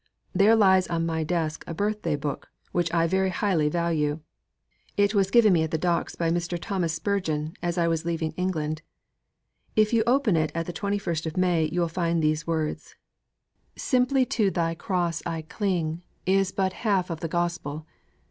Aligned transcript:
There 0.33 0.55
lies 0.55 0.87
on 0.87 1.05
my 1.05 1.23
desk 1.23 1.63
a 1.67 1.75
Birthday 1.75 2.15
Book 2.15 2.49
which 2.71 2.91
I 2.91 3.05
very 3.05 3.29
highly 3.29 3.69
value. 3.69 4.21
It 4.97 5.13
was 5.13 5.29
given 5.29 5.53
me 5.53 5.61
at 5.61 5.69
the 5.69 5.77
docks 5.77 6.15
by 6.15 6.31
Mr. 6.31 6.57
Thomas 6.59 6.95
Spurgeon 6.95 7.53
as 7.61 7.77
I 7.77 7.87
was 7.87 8.03
leaving 8.03 8.31
England. 8.31 8.81
If 9.75 9.93
you 9.93 10.01
open 10.07 10.35
it 10.35 10.51
at 10.55 10.65
the 10.65 10.73
twenty 10.73 10.97
first 10.97 11.27
of 11.27 11.37
May 11.37 11.65
you 11.71 11.81
will 11.81 11.87
find 11.87 12.19
these 12.23 12.47
words: 12.47 12.95
'_"Simply 13.77 14.27
to 14.29 14.49
Thy 14.49 14.73
Cross 14.73 15.21
I 15.23 15.43
cling" 15.43 16.01
is 16.25 16.51
but 16.51 16.73
half 16.81 17.11
of 17.11 17.19
the 17.19 17.27
Gospel. 17.27 17.85